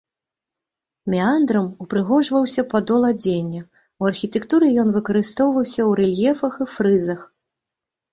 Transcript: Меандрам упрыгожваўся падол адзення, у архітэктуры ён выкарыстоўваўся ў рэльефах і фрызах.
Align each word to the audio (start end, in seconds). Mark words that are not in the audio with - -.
Меандрам 1.13 1.65
упрыгожваўся 1.83 2.61
падол 2.71 3.05
адзення, 3.09 3.61
у 4.03 4.07
архітэктуры 4.11 4.67
ён 4.85 4.89
выкарыстоўваўся 4.95 5.79
ў 5.85 5.91
рэльефах 6.01 6.53
і 6.67 6.69
фрызах. 6.77 7.21